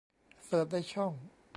[0.45, 1.13] เสิร์ชในช่อง